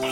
Hi 0.00 0.06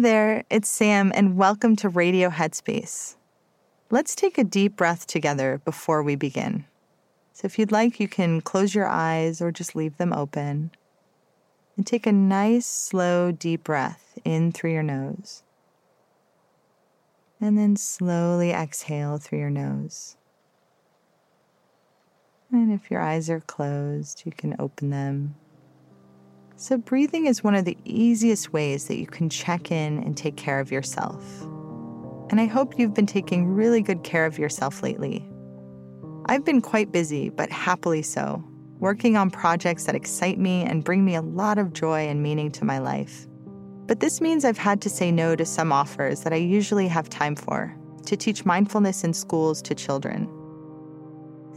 there, 0.00 0.44
it's 0.48 0.70
Sam, 0.70 1.12
and 1.14 1.36
welcome 1.36 1.76
to 1.76 1.90
Radio 1.90 2.30
Headspace. 2.30 3.16
Let's 3.90 4.14
take 4.14 4.38
a 4.38 4.44
deep 4.44 4.76
breath 4.76 5.06
together 5.06 5.60
before 5.62 6.02
we 6.02 6.16
begin. 6.16 6.64
So, 7.34 7.44
if 7.44 7.58
you'd 7.58 7.70
like, 7.70 8.00
you 8.00 8.08
can 8.08 8.40
close 8.40 8.74
your 8.74 8.86
eyes 8.86 9.42
or 9.42 9.52
just 9.52 9.76
leave 9.76 9.98
them 9.98 10.14
open. 10.14 10.70
And 11.76 11.86
take 11.86 12.06
a 12.06 12.12
nice, 12.12 12.64
slow, 12.64 13.30
deep 13.30 13.64
breath 13.64 14.18
in 14.24 14.52
through 14.52 14.72
your 14.72 14.82
nose. 14.82 15.42
And 17.40 17.58
then 17.58 17.76
slowly 17.76 18.52
exhale 18.52 19.18
through 19.18 19.40
your 19.40 19.50
nose. 19.50 20.16
And 22.50 22.72
if 22.72 22.90
your 22.90 23.00
eyes 23.00 23.28
are 23.28 23.40
closed, 23.40 24.22
you 24.24 24.32
can 24.32 24.54
open 24.58 24.90
them. 24.90 25.34
So, 26.56 26.78
breathing 26.78 27.26
is 27.26 27.42
one 27.42 27.56
of 27.56 27.64
the 27.64 27.76
easiest 27.84 28.52
ways 28.52 28.86
that 28.86 28.98
you 28.98 29.06
can 29.06 29.28
check 29.28 29.72
in 29.72 30.02
and 30.04 30.16
take 30.16 30.36
care 30.36 30.60
of 30.60 30.70
yourself. 30.70 31.24
And 32.30 32.40
I 32.40 32.46
hope 32.46 32.78
you've 32.78 32.94
been 32.94 33.06
taking 33.06 33.48
really 33.48 33.82
good 33.82 34.04
care 34.04 34.24
of 34.24 34.38
yourself 34.38 34.82
lately. 34.82 35.28
I've 36.26 36.44
been 36.44 36.60
quite 36.62 36.92
busy, 36.92 37.28
but 37.28 37.50
happily 37.50 38.02
so, 38.02 38.42
working 38.78 39.16
on 39.16 39.30
projects 39.30 39.84
that 39.84 39.96
excite 39.96 40.38
me 40.38 40.62
and 40.62 40.84
bring 40.84 41.04
me 41.04 41.16
a 41.16 41.22
lot 41.22 41.58
of 41.58 41.72
joy 41.72 42.08
and 42.08 42.22
meaning 42.22 42.52
to 42.52 42.64
my 42.64 42.78
life. 42.78 43.26
But 43.86 44.00
this 44.00 44.20
means 44.20 44.44
I've 44.44 44.58
had 44.58 44.80
to 44.82 44.90
say 44.90 45.10
no 45.10 45.36
to 45.36 45.44
some 45.44 45.72
offers 45.72 46.20
that 46.20 46.32
I 46.32 46.36
usually 46.36 46.88
have 46.88 47.08
time 47.08 47.36
for 47.36 47.74
to 48.06 48.16
teach 48.16 48.44
mindfulness 48.44 49.04
in 49.04 49.14
schools 49.14 49.62
to 49.62 49.74
children. 49.74 50.28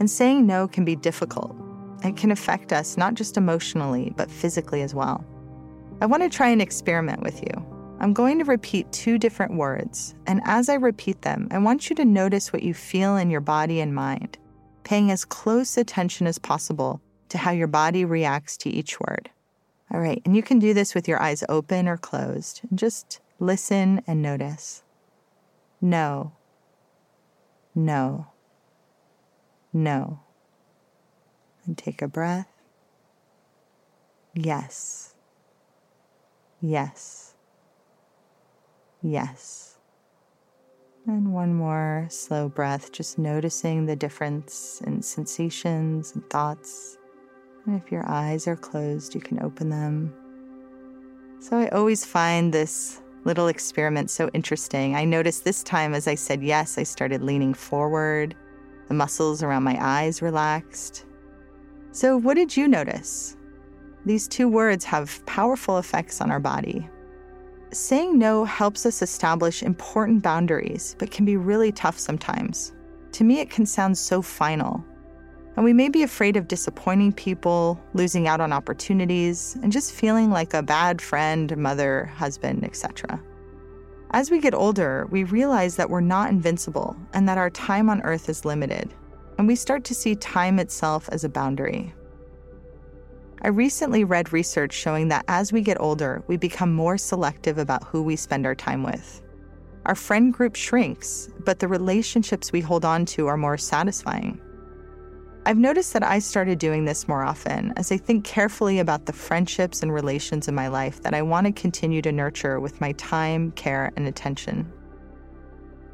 And 0.00 0.10
saying 0.10 0.46
no 0.46 0.68
can 0.68 0.84
be 0.84 0.96
difficult 0.96 1.54
it 2.04 2.16
can 2.16 2.30
affect 2.30 2.72
us 2.72 2.96
not 2.96 3.14
just 3.14 3.36
emotionally, 3.36 4.12
but 4.16 4.30
physically 4.30 4.82
as 4.82 4.94
well. 4.94 5.24
I 6.00 6.06
want 6.06 6.22
to 6.22 6.28
try 6.28 6.48
an 6.48 6.60
experiment 6.60 7.22
with 7.22 7.42
you. 7.42 7.66
I'm 8.00 8.12
going 8.12 8.38
to 8.38 8.44
repeat 8.44 8.92
two 8.92 9.18
different 9.18 9.56
words, 9.56 10.14
and 10.28 10.40
as 10.44 10.68
I 10.68 10.74
repeat 10.74 11.22
them, 11.22 11.48
I 11.50 11.58
want 11.58 11.90
you 11.90 11.96
to 11.96 12.04
notice 12.04 12.52
what 12.52 12.62
you 12.62 12.72
feel 12.72 13.16
in 13.16 13.30
your 13.30 13.40
body 13.40 13.80
and 13.80 13.92
mind, 13.92 14.38
paying 14.84 15.10
as 15.10 15.24
close 15.24 15.76
attention 15.76 16.28
as 16.28 16.38
possible 16.38 17.00
to 17.30 17.38
how 17.38 17.50
your 17.50 17.66
body 17.66 18.04
reacts 18.04 18.56
to 18.58 18.70
each 18.70 19.00
word. 19.00 19.28
All 19.92 20.00
right, 20.00 20.20
and 20.24 20.36
you 20.36 20.42
can 20.42 20.58
do 20.58 20.74
this 20.74 20.94
with 20.94 21.08
your 21.08 21.20
eyes 21.20 21.44
open 21.48 21.88
or 21.88 21.96
closed, 21.96 22.60
just 22.74 23.20
listen 23.38 24.02
and 24.06 24.20
notice. 24.20 24.82
No, 25.80 26.32
no, 27.74 28.26
no 29.72 30.20
and 31.68 31.78
take 31.78 32.02
a 32.02 32.08
breath. 32.08 32.48
Yes. 34.34 35.14
Yes. 36.60 37.34
Yes. 39.02 39.76
And 41.06 41.32
one 41.32 41.54
more 41.54 42.06
slow 42.10 42.48
breath, 42.48 42.90
just 42.90 43.18
noticing 43.18 43.86
the 43.86 43.96
difference 43.96 44.82
in 44.84 45.02
sensations 45.02 46.12
and 46.14 46.28
thoughts. 46.28 46.97
And 47.68 47.76
if 47.76 47.92
your 47.92 48.08
eyes 48.08 48.48
are 48.48 48.56
closed, 48.56 49.14
you 49.14 49.20
can 49.20 49.42
open 49.42 49.68
them. 49.68 50.10
So 51.38 51.58
I 51.58 51.68
always 51.68 52.02
find 52.02 52.50
this 52.50 53.02
little 53.24 53.48
experiment 53.48 54.08
so 54.08 54.30
interesting. 54.32 54.96
I 54.96 55.04
noticed 55.04 55.44
this 55.44 55.62
time 55.62 55.92
as 55.92 56.08
I 56.08 56.14
said 56.14 56.42
yes, 56.42 56.78
I 56.78 56.84
started 56.84 57.22
leaning 57.22 57.52
forward. 57.52 58.34
The 58.86 58.94
muscles 58.94 59.42
around 59.42 59.64
my 59.64 59.76
eyes 59.78 60.22
relaxed. 60.22 61.04
So, 61.92 62.16
what 62.16 62.36
did 62.36 62.56
you 62.56 62.68
notice? 62.68 63.36
These 64.06 64.28
two 64.28 64.48
words 64.48 64.86
have 64.86 65.24
powerful 65.26 65.76
effects 65.76 66.22
on 66.22 66.30
our 66.30 66.40
body. 66.40 66.88
Saying 67.70 68.18
no 68.18 68.46
helps 68.46 68.86
us 68.86 69.02
establish 69.02 69.62
important 69.62 70.22
boundaries, 70.22 70.96
but 70.98 71.10
can 71.10 71.26
be 71.26 71.36
really 71.36 71.72
tough 71.72 71.98
sometimes. 71.98 72.72
To 73.12 73.24
me, 73.24 73.40
it 73.40 73.50
can 73.50 73.66
sound 73.66 73.98
so 73.98 74.22
final. 74.22 74.82
And 75.58 75.64
we 75.64 75.72
may 75.72 75.88
be 75.88 76.04
afraid 76.04 76.36
of 76.36 76.46
disappointing 76.46 77.14
people, 77.14 77.80
losing 77.92 78.28
out 78.28 78.40
on 78.40 78.52
opportunities, 78.52 79.56
and 79.60 79.72
just 79.72 79.92
feeling 79.92 80.30
like 80.30 80.54
a 80.54 80.62
bad 80.62 81.02
friend, 81.02 81.56
mother, 81.56 82.04
husband, 82.14 82.62
etc. 82.62 83.20
As 84.12 84.30
we 84.30 84.40
get 84.40 84.54
older, 84.54 85.08
we 85.10 85.24
realize 85.24 85.74
that 85.74 85.90
we're 85.90 86.00
not 86.00 86.30
invincible 86.30 86.96
and 87.12 87.28
that 87.28 87.38
our 87.38 87.50
time 87.50 87.90
on 87.90 88.02
earth 88.02 88.28
is 88.28 88.44
limited 88.44 88.94
and 89.36 89.48
we 89.48 89.56
start 89.56 89.82
to 89.86 89.96
see 89.96 90.14
time 90.14 90.60
itself 90.60 91.08
as 91.10 91.24
a 91.24 91.28
boundary. 91.28 91.92
I 93.42 93.48
recently 93.48 94.04
read 94.04 94.32
research 94.32 94.72
showing 94.72 95.08
that 95.08 95.24
as 95.26 95.52
we 95.52 95.60
get 95.62 95.80
older, 95.80 96.22
we 96.28 96.36
become 96.36 96.72
more 96.72 96.96
selective 96.96 97.58
about 97.58 97.82
who 97.82 98.04
we 98.04 98.14
spend 98.14 98.46
our 98.46 98.54
time 98.54 98.84
with. 98.84 99.22
Our 99.86 99.96
friend 99.96 100.32
group 100.32 100.54
shrinks, 100.54 101.28
but 101.44 101.58
the 101.58 101.66
relationships 101.66 102.52
we 102.52 102.60
hold 102.60 102.84
on 102.84 103.04
to 103.06 103.26
are 103.26 103.36
more 103.36 103.58
satisfying. 103.58 104.40
I've 105.48 105.56
noticed 105.56 105.94
that 105.94 106.02
I 106.02 106.18
started 106.18 106.58
doing 106.58 106.84
this 106.84 107.08
more 107.08 107.24
often 107.24 107.72
as 107.78 107.90
I 107.90 107.96
think 107.96 108.22
carefully 108.22 108.80
about 108.80 109.06
the 109.06 109.14
friendships 109.14 109.82
and 109.82 109.90
relations 109.90 110.46
in 110.46 110.54
my 110.54 110.68
life 110.68 111.00
that 111.00 111.14
I 111.14 111.22
want 111.22 111.46
to 111.46 111.52
continue 111.54 112.02
to 112.02 112.12
nurture 112.12 112.60
with 112.60 112.82
my 112.82 112.92
time, 112.92 113.52
care, 113.52 113.90
and 113.96 114.06
attention. 114.06 114.70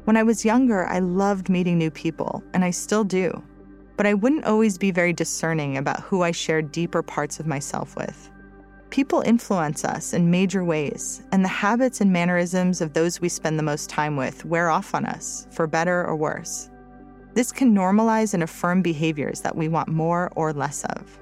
When 0.03 0.17
I 0.17 0.23
was 0.23 0.43
younger, 0.43 0.85
I 0.87 0.99
loved 0.99 1.47
meeting 1.47 1.77
new 1.77 1.89
people, 1.89 2.43
and 2.53 2.65
I 2.65 2.71
still 2.71 3.05
do. 3.05 3.41
But 3.95 4.05
I 4.05 4.13
wouldn't 4.13 4.43
always 4.43 4.77
be 4.77 4.91
very 4.91 5.13
discerning 5.13 5.77
about 5.77 6.01
who 6.01 6.21
I 6.21 6.31
shared 6.31 6.73
deeper 6.73 7.01
parts 7.01 7.39
of 7.39 7.47
myself 7.47 7.95
with. 7.95 8.29
People 8.89 9.21
influence 9.21 9.85
us 9.85 10.11
in 10.11 10.29
major 10.29 10.65
ways, 10.65 11.23
and 11.31 11.45
the 11.45 11.47
habits 11.47 12.01
and 12.01 12.11
mannerisms 12.11 12.81
of 12.81 12.91
those 12.91 13.21
we 13.21 13.29
spend 13.29 13.57
the 13.57 13.63
most 13.63 13.89
time 13.89 14.17
with 14.17 14.43
wear 14.43 14.69
off 14.69 14.93
on 14.93 15.05
us, 15.05 15.47
for 15.51 15.65
better 15.65 16.05
or 16.05 16.17
worse. 16.17 16.69
This 17.35 17.51
can 17.51 17.75
normalize 17.75 18.33
and 18.33 18.41
affirm 18.41 18.81
behaviors 18.81 19.41
that 19.41 19.55
we 19.55 19.67
want 19.67 19.89
more 19.89 20.31
or 20.35 20.53
less 20.53 20.85
of. 20.85 21.19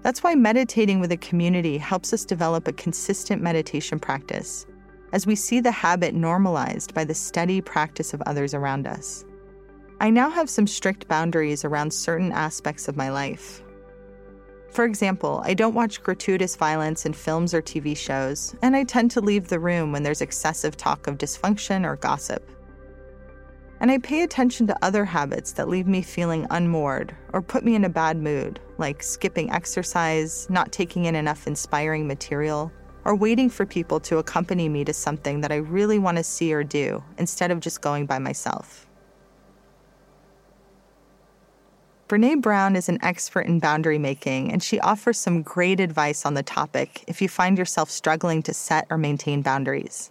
That's 0.00 0.22
why 0.22 0.34
meditating 0.34 0.98
with 0.98 1.12
a 1.12 1.18
community 1.18 1.78
helps 1.78 2.12
us 2.12 2.24
develop 2.24 2.66
a 2.66 2.72
consistent 2.72 3.42
meditation 3.42 3.98
practice 3.98 4.66
as 5.12 5.26
we 5.26 5.36
see 5.36 5.60
the 5.60 5.70
habit 5.70 6.14
normalized 6.14 6.94
by 6.94 7.04
the 7.04 7.14
steady 7.14 7.60
practice 7.60 8.14
of 8.14 8.22
others 8.22 8.54
around 8.54 8.86
us. 8.86 9.24
I 10.00 10.10
now 10.10 10.28
have 10.30 10.50
some 10.50 10.66
strict 10.66 11.06
boundaries 11.06 11.64
around 11.64 11.92
certain 11.92 12.32
aspects 12.32 12.88
of 12.88 12.96
my 12.96 13.10
life. 13.10 13.62
For 14.70 14.84
example, 14.84 15.42
I 15.44 15.54
don't 15.54 15.74
watch 15.74 16.02
gratuitous 16.02 16.56
violence 16.56 17.06
in 17.06 17.12
films 17.12 17.54
or 17.54 17.62
TV 17.62 17.96
shows, 17.96 18.56
and 18.62 18.74
I 18.74 18.84
tend 18.84 19.10
to 19.12 19.20
leave 19.20 19.48
the 19.48 19.60
room 19.60 19.92
when 19.92 20.02
there's 20.02 20.20
excessive 20.22 20.76
talk 20.76 21.06
of 21.06 21.18
dysfunction 21.18 21.86
or 21.86 21.96
gossip. 21.96 22.50
And 23.80 23.90
I 23.90 23.98
pay 23.98 24.22
attention 24.22 24.66
to 24.68 24.84
other 24.84 25.04
habits 25.04 25.52
that 25.52 25.68
leave 25.68 25.86
me 25.86 26.00
feeling 26.00 26.46
unmoored 26.50 27.14
or 27.32 27.42
put 27.42 27.64
me 27.64 27.74
in 27.74 27.84
a 27.84 27.88
bad 27.88 28.16
mood, 28.16 28.60
like 28.78 29.02
skipping 29.02 29.50
exercise, 29.50 30.48
not 30.48 30.72
taking 30.72 31.04
in 31.04 31.14
enough 31.14 31.46
inspiring 31.46 32.06
material, 32.06 32.72
or 33.04 33.14
waiting 33.14 33.50
for 33.50 33.66
people 33.66 34.00
to 34.00 34.18
accompany 34.18 34.68
me 34.68 34.84
to 34.84 34.92
something 34.92 35.40
that 35.42 35.52
I 35.52 35.56
really 35.56 35.98
want 35.98 36.16
to 36.16 36.24
see 36.24 36.54
or 36.54 36.64
do 36.64 37.02
instead 37.18 37.50
of 37.50 37.60
just 37.60 37.82
going 37.82 38.06
by 38.06 38.18
myself. 38.18 38.86
Brene 42.08 42.42
Brown 42.42 42.76
is 42.76 42.88
an 42.88 42.98
expert 43.02 43.46
in 43.46 43.58
boundary 43.58 43.98
making, 43.98 44.52
and 44.52 44.62
she 44.62 44.78
offers 44.80 45.18
some 45.18 45.42
great 45.42 45.80
advice 45.80 46.26
on 46.26 46.34
the 46.34 46.42
topic 46.42 47.02
if 47.08 47.22
you 47.22 47.28
find 47.28 47.56
yourself 47.56 47.90
struggling 47.90 48.42
to 48.42 48.54
set 48.54 48.86
or 48.90 48.98
maintain 48.98 49.42
boundaries. 49.42 50.10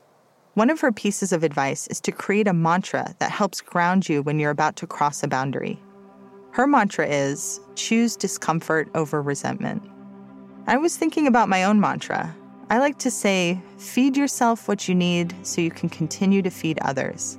One 0.56 0.70
of 0.70 0.82
her 0.82 0.92
pieces 0.92 1.34
of 1.34 1.44
advice 1.44 1.88
is 1.88 2.00
to 2.02 2.12
create 2.12 2.48
a 2.48 2.54
mantra 2.54 3.16
that 3.20 3.32
helps 3.32 3.60
ground 3.60 4.08
you 4.08 4.22
when 4.22 4.40
you're 4.40 4.52
about 4.52 4.76
to 4.78 4.88
cross 4.88 5.24
a 5.24 5.28
boundary. 5.28 5.80
Her 6.52 6.68
mantra 6.68 7.08
is 7.08 7.60
choose 7.76 8.16
discomfort 8.16 8.88
over 8.94 9.22
resentment. 9.22 9.82
I 10.68 10.78
was 10.78 10.96
thinking 10.96 11.28
about 11.28 11.50
my 11.50 11.64
own 11.64 11.80
mantra, 11.80 12.36
I 12.70 12.80
like 12.80 12.98
to 13.00 13.12
say, 13.12 13.62
feed 13.78 14.16
yourself 14.16 14.68
what 14.68 14.88
you 14.88 14.96
need 14.96 15.36
so 15.46 15.62
you 15.62 15.70
can 15.70 15.90
continue 15.90 16.42
to 16.42 16.50
feed 16.50 16.80
others. 16.82 17.38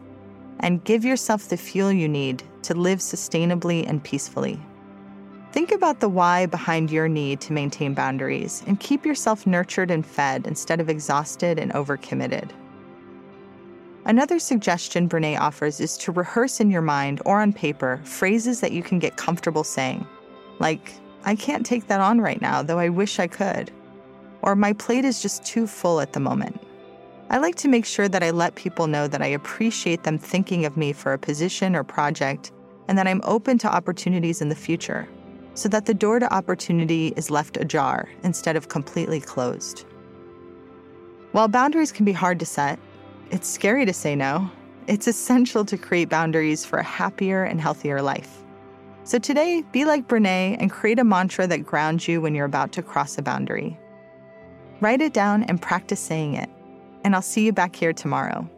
And 0.60 0.84
give 0.84 1.04
yourself 1.04 1.48
the 1.48 1.56
fuel 1.56 1.90
you 1.90 2.08
need 2.08 2.42
to 2.62 2.74
live 2.74 3.00
sustainably 3.00 3.88
and 3.88 4.02
peacefully. 4.04 4.60
Think 5.52 5.72
about 5.72 6.00
the 6.00 6.08
why 6.08 6.46
behind 6.46 6.90
your 6.90 7.08
need 7.08 7.40
to 7.42 7.52
maintain 7.52 7.94
boundaries 7.94 8.62
and 8.66 8.78
keep 8.78 9.04
yourself 9.04 9.46
nurtured 9.46 9.90
and 9.90 10.04
fed 10.04 10.46
instead 10.46 10.80
of 10.80 10.88
exhausted 10.88 11.58
and 11.58 11.72
overcommitted. 11.72 12.50
Another 14.06 14.38
suggestion 14.38 15.08
Brene 15.08 15.38
offers 15.38 15.80
is 15.80 15.96
to 15.98 16.12
rehearse 16.12 16.60
in 16.60 16.70
your 16.70 16.82
mind 16.82 17.22
or 17.24 17.40
on 17.40 17.52
paper 17.52 18.00
phrases 18.04 18.60
that 18.60 18.72
you 18.72 18.82
can 18.82 18.98
get 18.98 19.16
comfortable 19.16 19.64
saying, 19.64 20.06
like, 20.58 20.92
I 21.24 21.34
can't 21.34 21.64
take 21.64 21.86
that 21.86 22.00
on 22.00 22.20
right 22.20 22.40
now, 22.40 22.62
though 22.62 22.78
I 22.78 22.90
wish 22.90 23.18
I 23.18 23.26
could 23.26 23.70
or 24.44 24.54
my 24.54 24.74
plate 24.74 25.06
is 25.06 25.22
just 25.22 25.42
too 25.42 25.66
full 25.66 26.00
at 26.00 26.12
the 26.12 26.20
moment. 26.20 26.60
I 27.30 27.38
like 27.38 27.54
to 27.56 27.68
make 27.68 27.86
sure 27.86 28.08
that 28.08 28.22
I 28.22 28.30
let 28.30 28.54
people 28.56 28.86
know 28.86 29.08
that 29.08 29.22
I 29.22 29.28
appreciate 29.28 30.02
them 30.02 30.18
thinking 30.18 30.66
of 30.66 30.76
me 30.76 30.92
for 30.92 31.14
a 31.14 31.18
position 31.18 31.74
or 31.74 31.82
project 31.82 32.52
and 32.86 32.98
that 32.98 33.06
I'm 33.06 33.22
open 33.24 33.56
to 33.58 33.74
opportunities 33.74 34.42
in 34.42 34.50
the 34.50 34.54
future 34.54 35.08
so 35.54 35.70
that 35.70 35.86
the 35.86 35.94
door 35.94 36.18
to 36.18 36.30
opportunity 36.32 37.14
is 37.16 37.30
left 37.30 37.56
ajar 37.56 38.06
instead 38.22 38.54
of 38.54 38.68
completely 38.68 39.18
closed. 39.18 39.86
While 41.32 41.48
boundaries 41.48 41.90
can 41.90 42.04
be 42.04 42.12
hard 42.12 42.38
to 42.40 42.46
set, 42.46 42.78
it's 43.30 43.48
scary 43.48 43.84
to 43.86 43.92
say 43.92 44.14
no. 44.14 44.50
It's 44.86 45.06
essential 45.06 45.64
to 45.64 45.78
create 45.78 46.08
boundaries 46.08 46.64
for 46.64 46.78
a 46.78 46.82
happier 46.84 47.44
and 47.44 47.60
healthier 47.60 48.02
life. 48.02 48.42
So 49.04 49.18
today, 49.18 49.62
be 49.72 49.84
like 49.84 50.08
Brene 50.08 50.56
and 50.58 50.70
create 50.70 50.98
a 50.98 51.04
mantra 51.04 51.46
that 51.46 51.66
grounds 51.66 52.08
you 52.08 52.20
when 52.20 52.34
you're 52.34 52.46
about 52.46 52.72
to 52.72 52.82
cross 52.82 53.18
a 53.18 53.22
boundary. 53.22 53.78
Write 54.80 55.00
it 55.00 55.12
down 55.12 55.44
and 55.44 55.60
practice 55.60 56.00
saying 56.00 56.34
it. 56.34 56.50
And 57.04 57.14
I'll 57.14 57.22
see 57.22 57.44
you 57.44 57.52
back 57.52 57.76
here 57.76 57.92
tomorrow. 57.92 58.48